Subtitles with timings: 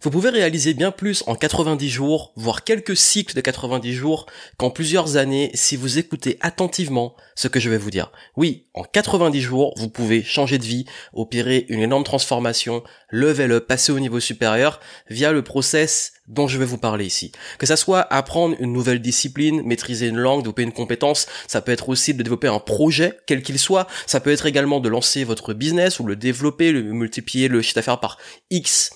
[0.00, 4.26] Vous pouvez réaliser bien plus en 90 jours, voire quelques cycles de 90 jours,
[4.56, 8.10] qu'en plusieurs années si vous écoutez attentivement ce que je vais vous dire.
[8.36, 13.66] Oui, en 90 jours, vous pouvez changer de vie, opérer une énorme transformation, level up,
[13.66, 17.32] passer au niveau supérieur via le process dont je vais vous parler ici.
[17.58, 21.72] Que ça soit apprendre une nouvelle discipline, maîtriser une langue, développer une compétence, ça peut
[21.72, 25.24] être aussi de développer un projet, quel qu'il soit, ça peut être également de lancer
[25.24, 28.18] votre business ou le développer, le multiplier le chiffre d'affaires par
[28.50, 28.90] X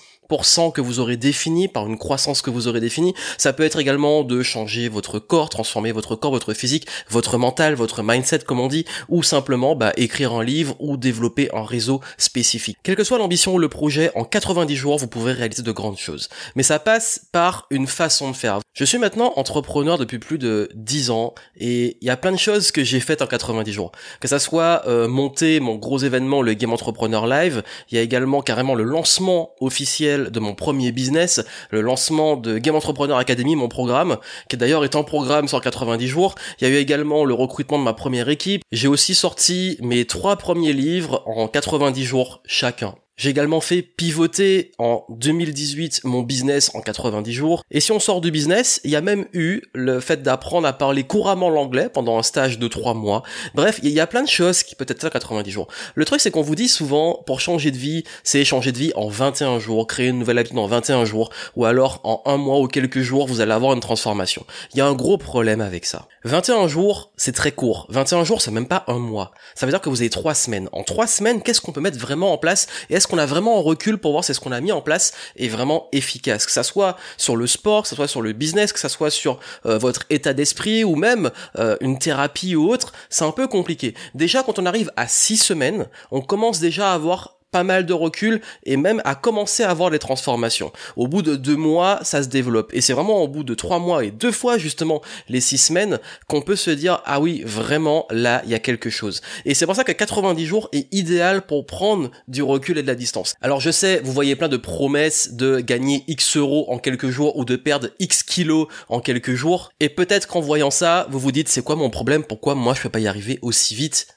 [0.73, 3.13] que vous aurez défini, par une croissance que vous aurez définie.
[3.37, 7.73] Ça peut être également de changer votre corps, transformer votre corps, votre physique, votre mental,
[7.73, 12.01] votre mindset comme on dit, ou simplement bah, écrire un livre ou développer un réseau
[12.17, 12.77] spécifique.
[12.83, 15.97] Quelle que soit l'ambition ou le projet, en 90 jours, vous pouvez réaliser de grandes
[15.97, 16.29] choses.
[16.55, 18.59] Mais ça passe par une façon de faire.
[18.73, 22.37] Je suis maintenant entrepreneur depuis plus de 10 ans et il y a plein de
[22.37, 23.91] choses que j'ai faites en 90 jours.
[24.19, 28.01] Que ça soit euh, monter mon gros événement, le Game Entrepreneur Live, il y a
[28.01, 33.55] également carrément le lancement officiel de mon premier business, le lancement de Game Entrepreneur Academy,
[33.55, 34.17] mon programme,
[34.49, 36.35] qui d'ailleurs est en programme sur 90 jours.
[36.59, 38.61] Il y a eu également le recrutement de ma première équipe.
[38.71, 42.95] J'ai aussi sorti mes trois premiers livres en 90 jours chacun.
[43.19, 47.63] J'ai également fait pivoter en 2018 mon business en 90 jours.
[47.71, 50.73] Et si on sort du business, il y a même eu le fait d'apprendre à
[50.73, 53.23] parler couramment l'anglais pendant un stage de 3 mois.
[53.55, 55.67] Bref, il y a plein de choses qui peut être faire 90 jours.
[55.95, 58.91] Le truc, c'est qu'on vous dit souvent, pour changer de vie, c'est changer de vie
[58.95, 62.59] en 21 jours, créer une nouvelle habitude en 21 jours, ou alors en un mois
[62.59, 64.45] ou quelques jours, vous allez avoir une transformation.
[64.75, 66.07] Il y a un gros problème avec ça.
[66.25, 67.87] 21 jours, c'est très court.
[67.89, 69.31] 21 jours, c'est même pas un mois.
[69.55, 70.69] Ça veut dire que vous avez 3 semaines.
[70.71, 73.61] En 3 semaines, qu'est-ce qu'on peut mettre vraiment en place et qu'on a vraiment en
[73.61, 76.45] recul pour voir si ce qu'on a mis en place est vraiment efficace.
[76.45, 79.11] Que ça soit sur le sport, que ça soit sur le business, que ça soit
[79.11, 83.47] sur euh, votre état d'esprit ou même euh, une thérapie ou autre, c'est un peu
[83.47, 83.93] compliqué.
[84.13, 87.93] Déjà, quand on arrive à six semaines, on commence déjà à avoir pas mal de
[87.93, 90.71] recul et même à commencer à voir les transformations.
[90.95, 92.71] Au bout de deux mois, ça se développe.
[92.73, 95.99] Et c'est vraiment au bout de trois mois et deux fois justement les six semaines
[96.27, 99.21] qu'on peut se dire ah oui vraiment là il y a quelque chose.
[99.45, 102.87] Et c'est pour ça que 90 jours est idéal pour prendre du recul et de
[102.87, 103.33] la distance.
[103.41, 107.37] Alors je sais, vous voyez plein de promesses de gagner X euros en quelques jours
[107.37, 109.71] ou de perdre X kilos en quelques jours.
[109.79, 112.23] Et peut-être qu'en voyant ça, vous vous dites c'est quoi mon problème?
[112.23, 114.16] Pourquoi moi je peux pas y arriver aussi vite?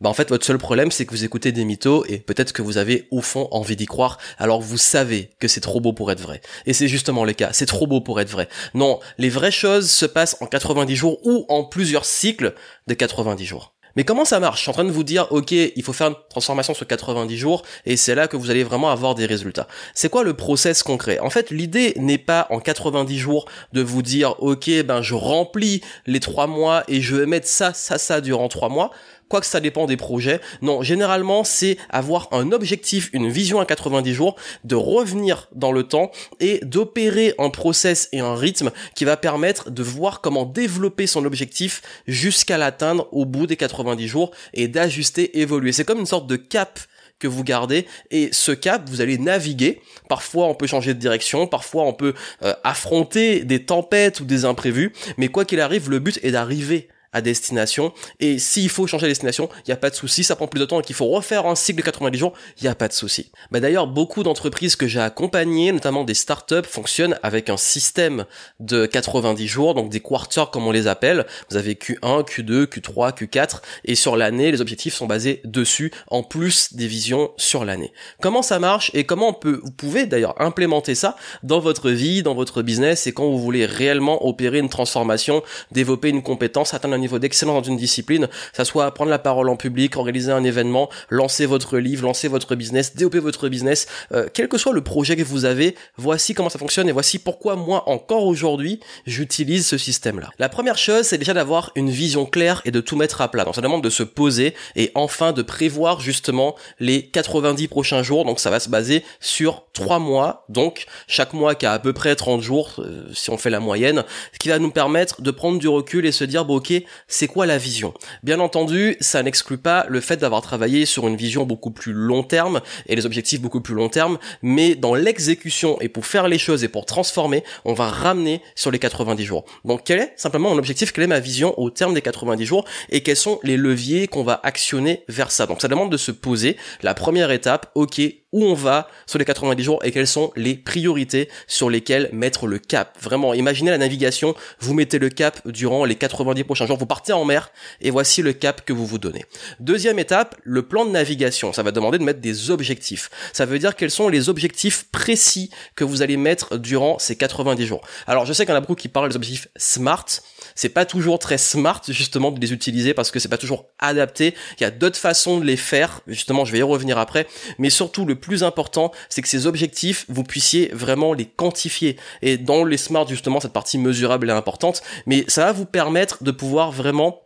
[0.00, 2.62] Bah en fait votre seul problème c'est que vous écoutez des mythos et peut-être que
[2.62, 6.10] vous avez au fond envie d'y croire alors vous savez que c'est trop beau pour
[6.10, 6.40] être vrai.
[6.66, 8.48] Et c'est justement le cas, c'est trop beau pour être vrai.
[8.74, 12.54] Non, les vraies choses se passent en 90 jours ou en plusieurs cycles
[12.86, 13.76] de 90 jours.
[13.96, 14.58] Mais comment ça marche?
[14.58, 17.38] Je suis en train de vous dire, ok, il faut faire une transformation sur 90
[17.38, 19.66] jours, et c'est là que vous allez vraiment avoir des résultats.
[19.94, 21.18] C'est quoi le process concret?
[21.18, 25.80] En fait, l'idée n'est pas en 90 jours de vous dire, ok, ben je remplis
[26.04, 28.90] les trois mois et je vais mettre ça, ça, ça durant trois mois
[29.28, 30.40] quoi que ça dépend des projets.
[30.62, 35.82] Non, généralement, c'est avoir un objectif, une vision à 90 jours, de revenir dans le
[35.82, 36.10] temps
[36.40, 41.24] et d'opérer un process et un rythme qui va permettre de voir comment développer son
[41.24, 45.72] objectif jusqu'à l'atteindre au bout des 90 jours et d'ajuster, évoluer.
[45.72, 46.78] C'est comme une sorte de cap
[47.18, 51.46] que vous gardez et ce cap vous allez naviguer parfois on peut changer de direction
[51.46, 55.98] parfois on peut euh, affronter des tempêtes ou des imprévus mais quoi qu'il arrive le
[55.98, 56.88] but est d'arriver
[57.20, 57.92] destination.
[58.20, 60.24] Et s'il faut changer de destination, il n'y a pas de souci.
[60.24, 62.64] Ça prend plus de temps et qu'il faut refaire un cycle de 90 jours, il
[62.64, 63.30] n'y a pas de souci.
[63.50, 68.24] Bah d'ailleurs, beaucoup d'entreprises que j'ai accompagnées, notamment des startups, fonctionnent avec un système
[68.60, 71.26] de 90 jours, donc des quarters comme on les appelle.
[71.50, 76.22] Vous avez Q1, Q2, Q3, Q4, et sur l'année, les objectifs sont basés dessus, en
[76.22, 77.92] plus des visions sur l'année.
[78.20, 82.22] Comment ça marche et comment on peut, vous pouvez d'ailleurs implémenter ça dans votre vie,
[82.22, 86.94] dans votre business, et quand vous voulez réellement opérer une transformation, développer une compétence, atteindre
[86.94, 90.44] un niveau d'excellence dans une discipline, ça soit prendre la parole en public, organiser un
[90.44, 94.82] événement, lancer votre livre, lancer votre business, développer votre business, euh, quel que soit le
[94.82, 99.66] projet que vous avez, voici comment ça fonctionne et voici pourquoi moi encore aujourd'hui j'utilise
[99.66, 100.30] ce système-là.
[100.38, 103.44] La première chose, c'est déjà d'avoir une vision claire et de tout mettre à plat.
[103.44, 108.24] Donc ça demande de se poser et enfin de prévoir justement les 90 prochains jours.
[108.24, 111.92] Donc ça va se baser sur 3 mois, donc chaque mois qui a à peu
[111.92, 115.30] près 30 jours, euh, si on fait la moyenne, ce qui va nous permettre de
[115.30, 116.72] prendre du recul et se dire, bon ok,
[117.08, 117.94] c'est quoi la vision?
[118.22, 122.22] Bien entendu, ça n'exclut pas le fait d'avoir travaillé sur une vision beaucoup plus long
[122.22, 126.38] terme et les objectifs beaucoup plus long terme, mais dans l'exécution et pour faire les
[126.38, 129.44] choses et pour transformer, on va ramener sur les 90 jours.
[129.64, 132.64] Donc quel est simplement mon objectif, quelle est ma vision au terme des 90 jours?
[132.90, 135.46] Et quels sont les leviers qu'on va actionner vers ça?
[135.46, 138.00] Donc ça demande de se poser la première étape, ok,
[138.32, 142.46] où on va sur les 90 jours et quelles sont les priorités sur lesquelles mettre
[142.46, 142.96] le cap.
[143.00, 147.12] Vraiment, imaginez la navigation, vous mettez le cap durant les 90 prochains jours, vous partez
[147.12, 147.50] en mer
[147.80, 149.24] et voici le cap que vous vous donnez.
[149.60, 151.52] Deuxième étape, le plan de navigation.
[151.52, 153.10] Ça va demander de mettre des objectifs.
[153.32, 157.66] Ça veut dire quels sont les objectifs précis que vous allez mettre durant ces 90
[157.66, 157.80] jours.
[158.06, 160.06] Alors, je sais qu'il y en a beaucoup qui parlent des objectifs SMART.
[160.54, 164.34] C'est pas toujours très smart justement de les utiliser parce que c'est pas toujours adapté.
[164.58, 166.00] Il y a d'autres façons de les faire.
[166.06, 167.26] Justement, je vais y revenir après.
[167.58, 171.96] Mais surtout, le plus important, c'est que ces objectifs, vous puissiez vraiment les quantifier.
[172.22, 174.82] Et dans les smart, justement, cette partie mesurable est importante.
[175.06, 177.22] Mais ça va vous permettre de pouvoir vraiment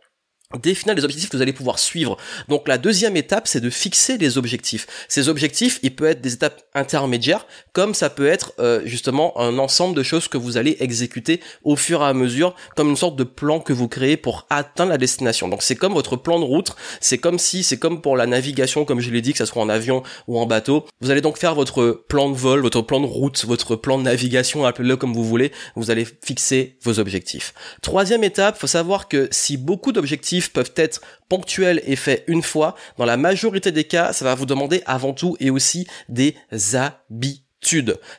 [0.57, 2.17] définir les objectifs que vous allez pouvoir suivre.
[2.47, 4.87] Donc la deuxième étape, c'est de fixer les objectifs.
[5.07, 9.57] Ces objectifs, ils peuvent être des étapes intermédiaires, comme ça peut être euh, justement un
[9.57, 13.15] ensemble de choses que vous allez exécuter au fur et à mesure, comme une sorte
[13.15, 15.47] de plan que vous créez pour atteindre la destination.
[15.47, 18.85] Donc c'est comme votre plan de route, c'est comme si, c'est comme pour la navigation,
[18.85, 20.85] comme je l'ai dit, que ce soit en avion ou en bateau.
[21.01, 24.03] Vous allez donc faire votre plan de vol, votre plan de route, votre plan de
[24.03, 25.51] navigation, appelez-le comme vous voulez.
[25.75, 27.53] Vous allez fixer vos objectifs.
[27.81, 32.75] Troisième étape, faut savoir que si beaucoup d'objectifs peuvent être ponctuels et faits une fois,
[32.97, 36.35] dans la majorité des cas, ça va vous demander avant tout et aussi des
[36.73, 37.45] habitudes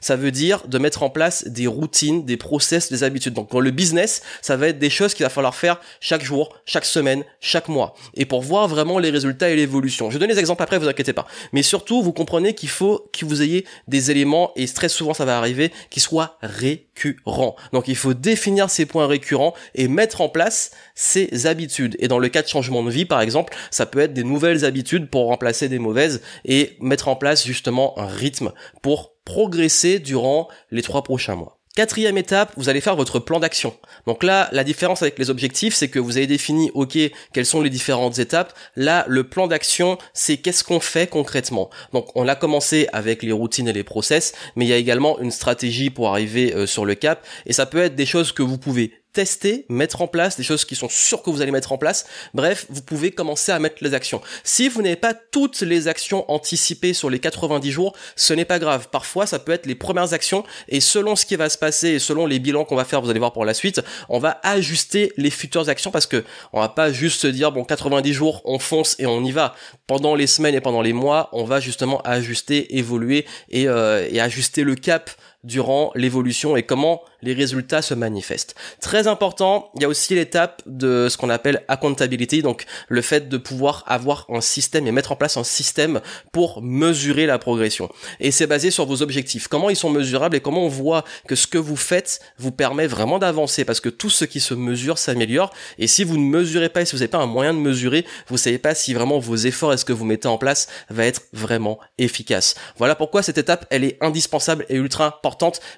[0.01, 3.35] ça veut dire de mettre en place des routines, des process, des habitudes.
[3.35, 6.57] Donc dans le business, ça va être des choses qu'il va falloir faire chaque jour,
[6.65, 7.95] chaque semaine, chaque mois.
[8.15, 10.11] Et pour voir vraiment les résultats et l'évolution.
[10.11, 11.27] Je donne les exemples après, vous inquiétez pas.
[11.53, 15.25] Mais surtout, vous comprenez qu'il faut que vous ayez des éléments, et très souvent ça
[15.25, 17.57] va arriver, qui soient récurrents.
[17.73, 21.97] Donc il faut définir ces points récurrents et mettre en place ces habitudes.
[21.99, 24.65] Et dans le cas de changement de vie, par exemple, ça peut être des nouvelles
[24.65, 28.53] habitudes pour remplacer des mauvaises et mettre en place justement un rythme
[28.83, 31.59] pour progresser durant les trois prochains mois.
[31.75, 33.75] Quatrième étape, vous allez faire votre plan d'action.
[34.07, 36.99] Donc là, la différence avec les objectifs, c'est que vous avez défini, ok,
[37.33, 38.53] quelles sont les différentes étapes.
[38.77, 41.71] Là, le plan d'action, c'est qu'est-ce qu'on fait concrètement.
[41.95, 45.19] Donc on a commencé avec les routines et les process, mais il y a également
[45.19, 47.27] une stratégie pour arriver euh, sur le cap.
[47.47, 50.65] Et ça peut être des choses que vous pouvez tester, mettre en place des choses
[50.65, 52.07] qui sont sûres que vous allez mettre en place.
[52.35, 54.23] Bref, vous pouvez commencer à mettre les actions.
[54.45, 58.59] Si vous n'avez pas toutes les actions anticipées sur les 90 jours, ce n'est pas
[58.59, 58.89] grave.
[58.91, 61.99] Parfois, ça peut être les premières actions et selon ce qui va se passer et
[61.99, 65.13] selon les bilans qu'on va faire, vous allez voir pour la suite, on va ajuster
[65.17, 68.59] les futures actions parce que on va pas juste se dire bon 90 jours, on
[68.59, 69.55] fonce et on y va.
[69.87, 74.21] Pendant les semaines et pendant les mois, on va justement ajuster, évoluer et, euh, et
[74.21, 75.11] ajuster le cap
[75.45, 78.55] durant l'évolution et comment les résultats se manifestent.
[78.81, 83.29] Très important, il y a aussi l'étape de ce qu'on appelle accountability, donc le fait
[83.29, 86.01] de pouvoir avoir un système et mettre en place un système
[86.33, 87.91] pour mesurer la progression.
[88.21, 89.49] Et c'est basé sur vos objectifs.
[89.49, 92.87] Comment ils sont mesurables et comment on voit que ce que vous faites vous permet
[92.87, 96.69] vraiment d'avancer parce que tout ce qui se mesure s'améliore et si vous ne mesurez
[96.69, 99.19] pas et si vous n'avez pas un moyen de mesurer, vous savez pas si vraiment
[99.19, 102.55] vos efforts et ce que vous mettez en place va être vraiment efficace.
[102.77, 105.32] Voilà pourquoi cette étape elle est indispensable et ultra importante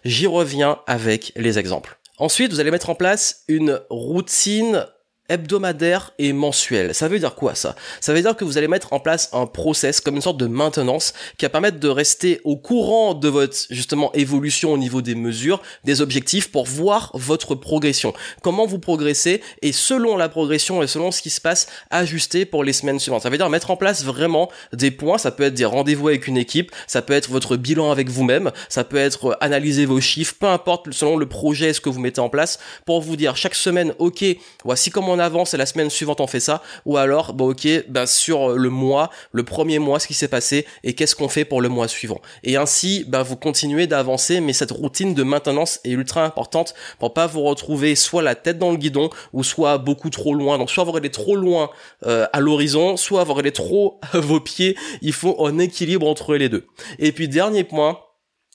[0.05, 1.99] J'y reviens avec les exemples.
[2.19, 4.87] Ensuite, vous allez mettre en place une routine
[5.29, 6.95] hebdomadaire et mensuel.
[6.95, 7.75] Ça veut dire quoi ça?
[8.01, 10.47] Ça veut dire que vous allez mettre en place un process comme une sorte de
[10.47, 15.15] maintenance qui va permettre de rester au courant de votre justement évolution au niveau des
[15.15, 18.13] mesures, des objectifs pour voir votre progression.
[18.43, 22.65] Comment vous progressez et selon la progression et selon ce qui se passe, ajuster pour
[22.65, 23.23] les semaines suivantes.
[23.23, 26.27] Ça veut dire mettre en place vraiment des points, ça peut être des rendez-vous avec
[26.27, 30.35] une équipe, ça peut être votre bilan avec vous-même, ça peut être analyser vos chiffres,
[30.39, 33.55] peu importe selon le projet ce que vous mettez en place pour vous dire chaque
[33.55, 34.25] semaine OK,
[34.65, 37.67] voici comment on avance et la semaine suivante on fait ça, ou alors, bah ok,
[37.89, 41.45] bah sur le mois, le premier mois, ce qui s'est passé et qu'est-ce qu'on fait
[41.45, 42.21] pour le mois suivant.
[42.43, 47.15] Et ainsi, bah vous continuez d'avancer, mais cette routine de maintenance est ultra importante pour
[47.15, 50.59] pas vous retrouver soit la tête dans le guidon ou soit beaucoup trop loin.
[50.59, 51.71] Donc soit vous allez trop loin
[52.07, 54.77] euh, à l'horizon, soit vous allez trop à vos pieds.
[55.03, 56.67] Il faut un équilibre entre les deux.
[56.99, 57.99] Et puis dernier point,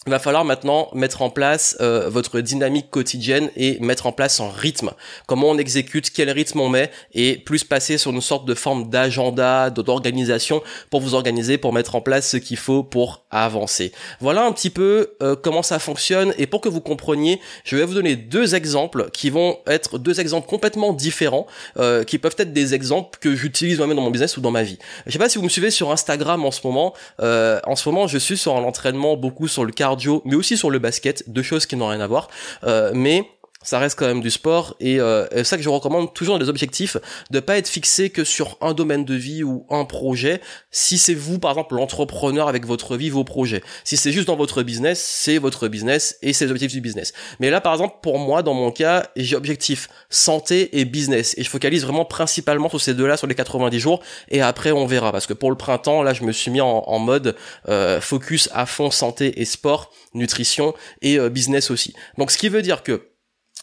[0.08, 4.40] il va falloir maintenant mettre en place euh, votre dynamique quotidienne et mettre en place
[4.40, 4.92] un rythme.
[5.28, 8.90] Comment on exécute, quel rythme on met et plus passer sur une sorte de forme
[8.90, 13.92] d'agenda, d'organisation pour vous organiser, pour mettre en place ce qu'il faut pour avancer.
[14.20, 17.86] Voilà un petit peu euh, comment ça fonctionne et pour que vous compreniez, je vais
[17.86, 21.46] vous donner deux exemples qui vont être deux exemples complètement différents,
[21.78, 24.64] euh, qui peuvent être des exemples que j'utilise moi-même dans mon business ou dans ma
[24.64, 24.80] vie.
[25.06, 26.94] Je sais pas si vous me suivez sur Instagram en ce moment.
[27.20, 29.90] en ce moment, je suis sur un entraînement beaucoup sur le cas
[30.26, 32.30] mais aussi sur le basket, deux choses qui n'ont rien à voir.
[32.64, 33.24] Euh, mais
[33.62, 36.44] ça reste quand même du sport et euh, c'est ça que je recommande toujours dans
[36.44, 36.96] les objectifs
[37.30, 40.40] de pas être fixé que sur un domaine de vie ou un projet.
[40.72, 43.62] Si c'est vous par exemple l'entrepreneur avec votre vie vos projets.
[43.84, 47.12] Si c'est juste dans votre business c'est votre business et c'est l'objectif du business.
[47.42, 51.44] Mais là par exemple pour moi dans mon cas j'ai objectif santé et business et
[51.44, 54.86] je focalise vraiment principalement sur ces deux là sur les 90 jours et après on
[54.86, 55.12] verra.
[55.12, 57.36] Parce que pour le printemps là je me suis mis en, mode
[57.68, 61.94] euh, focus à fond santé et sport nutrition et euh, business aussi.
[62.18, 63.10] Donc ce qui veut dire que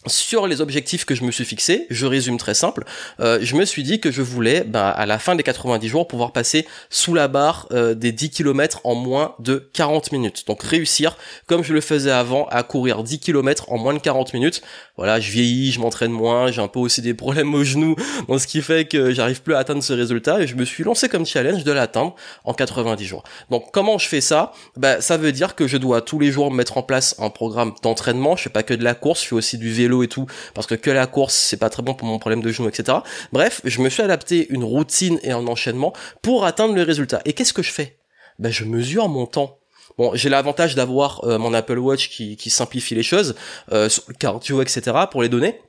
[0.06, 2.84] sur les objectifs que je me suis fixés, je résume très simple,
[3.20, 6.08] euh, je me suis dit que je voulais, bah, à la fin des 90 jours,
[6.08, 10.46] pouvoir passer sous la barre euh, des 10 km en moins de 40 minutes.
[10.46, 14.34] Donc réussir, comme je le faisais avant, à courir 10 km en moins de 40
[14.34, 14.62] minutes.
[14.96, 17.96] Voilà, je vieillis, je m'entraîne moins, j'ai un peu aussi des problèmes aux genoux,
[18.28, 20.84] donc ce qui fait que j'arrive plus à atteindre ce résultat, et je me suis
[20.84, 23.25] lancé comme challenge de l'atteindre en 90 jours.
[23.50, 24.52] Donc comment je fais ça?
[24.76, 27.75] Bah, Ça veut dire que je dois tous les jours mettre en place un programme
[27.82, 30.26] d'entraînement, je fais pas que de la course, je fais aussi du vélo et tout,
[30.55, 32.99] parce que que la course, c'est pas très bon pour mon problème de genou, etc.
[33.33, 37.21] Bref, je me suis adapté une routine et un enchaînement pour atteindre le résultat.
[37.25, 37.99] Et qu'est-ce que je fais?
[38.38, 39.59] Ben, je mesure mon temps.
[39.99, 43.35] Bon, j'ai l'avantage d'avoir euh, mon Apple Watch qui, simplifie les choses,
[43.73, 44.97] euh, sur cardio, etc.
[45.11, 45.61] pour les données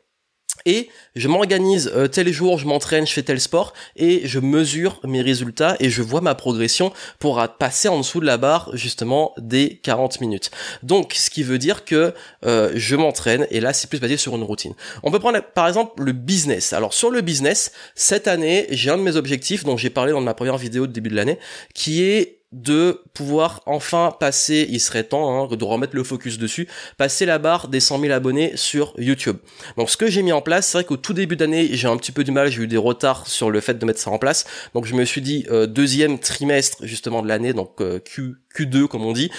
[0.67, 4.99] et je m'organise euh, tel jour, je m'entraîne, je fais tel sport et je mesure
[5.03, 9.33] mes résultats et je vois ma progression pour passer en dessous de la barre justement
[9.37, 10.51] des 40 minutes.
[10.83, 12.13] Donc ce qui veut dire que
[12.45, 14.73] euh, je m'entraîne et là c'est plus basé sur une routine.
[15.03, 16.73] On peut prendre par exemple le business.
[16.73, 20.21] Alors sur le business, cette année, j'ai un de mes objectifs dont j'ai parlé dans
[20.21, 21.39] ma première vidéo de début de l'année
[21.73, 26.67] qui est de pouvoir enfin passer, il serait temps hein, de remettre le focus dessus,
[26.97, 29.37] passer la barre des 100 000 abonnés sur YouTube.
[29.75, 31.97] Donc ce que j'ai mis en place, c'est vrai qu'au tout début d'année, j'ai un
[31.97, 34.17] petit peu du mal, j'ai eu des retards sur le fait de mettre ça en
[34.17, 34.45] place.
[34.73, 38.87] Donc je me suis dit euh, deuxième trimestre justement de l'année, donc euh, Q, Q2
[38.87, 39.29] comme on dit,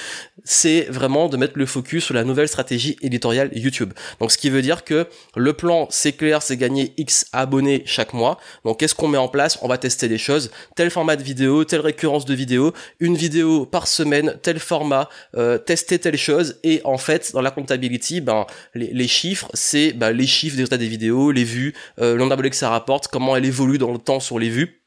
[0.44, 3.92] c'est vraiment de mettre le focus sur la nouvelle stratégie éditoriale YouTube.
[4.20, 5.06] Donc ce qui veut dire que
[5.36, 8.38] le plan, c'est clair, c'est gagner X abonnés chaque mois.
[8.64, 9.58] Donc qu'est-ce qu'on met en place?
[9.62, 13.66] On va tester des choses, tel format de vidéo, telle récurrence de vidéo, une vidéo
[13.66, 18.46] par semaine, tel format, euh, tester telle chose, et en fait, dans la comptability, ben,
[18.74, 22.56] les, chiffres, c'est ben, les chiffres des résultats des vidéos, les vues, euh, le que
[22.56, 24.77] ça rapporte, comment elle évolue dans le temps sur les vues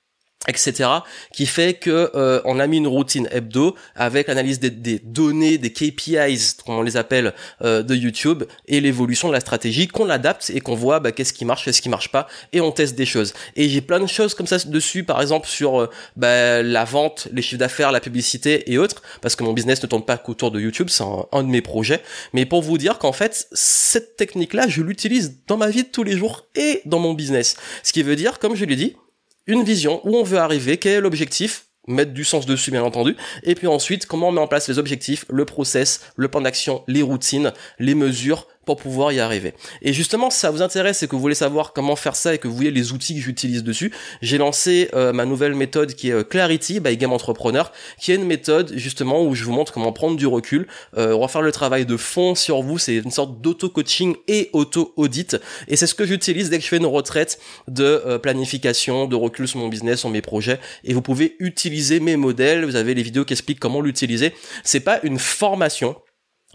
[0.47, 0.89] etc
[1.33, 5.71] qui fait que euh, on a mis une routine hebdo avec l'analyse des, données des
[5.71, 10.51] KPIs comme on les appelle euh, de YouTube et l'évolution de la stratégie qu'on adapte
[10.53, 13.05] et qu'on voit bah, qu'est-ce qui marche qu'est-ce qui marche pas et on teste des
[13.05, 13.33] choses.
[13.55, 17.27] Et j'ai plein de choses comme ça dessus par exemple sur euh, bah, la vente
[17.31, 20.49] les chiffres d'affaires la publicité et autres parce que mon business ne tourne pas qu'autour
[20.49, 22.01] de YouTube c'est un, un, de mes projets.
[22.33, 25.89] Mais pour vous dire qu'en fait cette technique là je l'utilise dans ma vie de
[25.89, 27.57] tous les jours et dans mon business.
[27.83, 28.95] Ce qui veut dire comme je l'ai dit
[29.47, 33.15] une vision, où on veut arriver, quel est l'objectif, mettre du sens dessus bien entendu,
[33.43, 36.83] et puis ensuite comment on met en place les objectifs, le process, le plan d'action,
[36.87, 39.53] les routines, les mesures pour pouvoir y arriver.
[39.81, 42.37] Et justement, si ça vous intéresse et que vous voulez savoir comment faire ça et
[42.37, 43.91] que vous voyez les outils que j'utilise dessus,
[44.21, 48.15] j'ai lancé euh, ma nouvelle méthode qui est euh, Clarity by Game Entrepreneur, qui est
[48.15, 51.41] une méthode justement où je vous montre comment prendre du recul, euh, on va faire
[51.41, 55.37] le travail de fond sur vous, c'est une sorte d'auto-coaching et auto-audit,
[55.67, 59.47] et c'est ce que j'utilise dès que je fais une retraite de planification, de recul
[59.47, 63.03] sur mon business, sur mes projets, et vous pouvez utiliser mes modèles, vous avez les
[63.03, 65.95] vidéos qui expliquent comment l'utiliser, c'est pas une formation,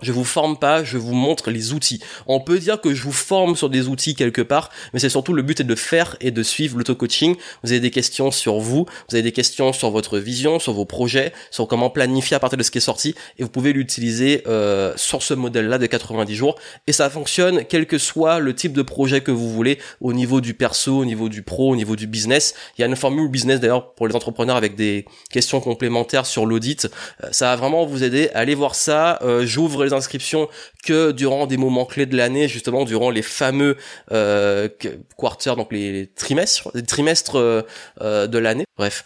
[0.02, 2.00] je vous forme pas, je vous montre les outils.
[2.26, 5.32] On peut dire que je vous forme sur des outils quelque part, mais c'est surtout
[5.32, 7.36] le but est de faire et de suivre l'auto-coaching.
[7.62, 10.84] Vous avez des questions sur vous, vous avez des questions sur votre vision, sur vos
[10.84, 14.42] projets, sur comment planifier à partir de ce qui est sorti, et vous pouvez l'utiliser
[14.46, 16.56] euh, sur ce modèle-là de 90 jours.
[16.86, 20.40] Et ça fonctionne quel que soit le type de projet que vous voulez, au niveau
[20.42, 22.54] du perso, au niveau du pro, au niveau du business.
[22.76, 26.44] Il y a une formule business d'ailleurs pour les entrepreneurs avec des questions complémentaires sur
[26.44, 26.86] l'audit.
[27.24, 28.28] Euh, ça va vraiment vous aider.
[28.34, 29.18] Allez voir ça.
[29.22, 30.48] Euh, J'ouvre les inscriptions
[30.84, 33.76] que durant des moments clés de l'année, justement durant les fameux
[34.12, 34.68] euh,
[35.16, 37.62] quarters, donc les trimestres, les trimestres euh,
[38.00, 38.64] euh, de l'année.
[38.76, 39.04] Bref,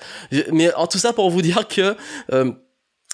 [0.53, 1.97] mais en tout ça pour vous dire que
[2.33, 2.53] euh,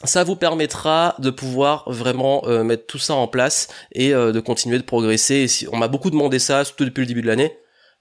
[0.05, 4.83] ça vous permettra de pouvoir vraiment mettre tout ça en place et de continuer de
[4.83, 5.47] progresser.
[5.73, 7.57] on m'a beaucoup demandé ça, surtout depuis le début de l'année.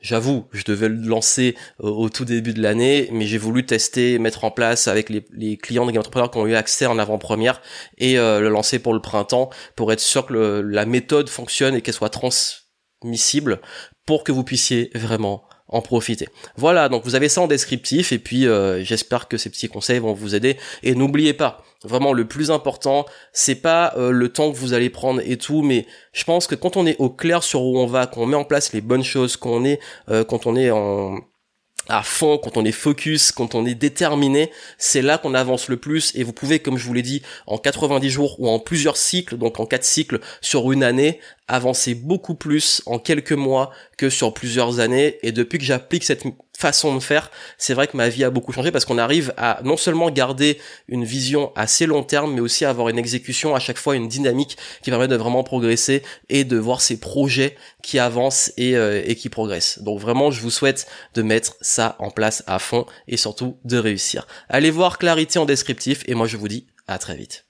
[0.05, 4.19] J'avoue, je devais le lancer euh, au tout début de l'année, mais j'ai voulu tester,
[4.19, 7.59] mettre en place avec les, clients des game entrepreneurs qui ont eu accès en avant-première
[7.97, 11.81] et euh, le lancer pour le printemps pour être sûr que la méthode fonctionne et
[11.81, 13.62] qu'elle soit transmissible
[14.05, 16.27] pour que vous puissiez vraiment en profiter.
[16.55, 19.97] Voilà, donc vous avez ça en descriptif et puis euh, j'espère que ces petits conseils
[19.97, 24.51] vont vous aider et n'oubliez pas, vraiment le plus important, c'est pas euh, le temps
[24.51, 27.44] que vous allez prendre et tout, mais je pense que quand on est au clair
[27.44, 29.79] sur où on va, qu'on met en place les bonnes choses, qu'on est
[30.10, 31.20] euh, quand on est en
[31.88, 35.77] à fond, quand on est focus, quand on est déterminé, c'est là qu'on avance le
[35.77, 36.15] plus.
[36.15, 39.38] Et vous pouvez, comme je vous l'ai dit, en 90 jours ou en plusieurs cycles,
[39.38, 44.34] donc en quatre cycles sur une année, avancer beaucoup plus en quelques mois que sur
[44.34, 45.20] plusieurs années.
[45.22, 46.24] Et depuis que j'applique cette
[46.57, 49.59] façon de faire, c'est vrai que ma vie a beaucoup changé parce qu'on arrive à
[49.63, 53.77] non seulement garder une vision assez long terme, mais aussi avoir une exécution à chaque
[53.77, 58.51] fois, une dynamique qui permet de vraiment progresser et de voir ces projets qui avancent
[58.57, 59.79] et, euh, et qui progressent.
[59.79, 63.77] Donc vraiment, je vous souhaite de mettre ça en place à fond et surtout de
[63.77, 64.27] réussir.
[64.50, 67.44] Allez voir Clarité en descriptif et moi je vous dis à très vite.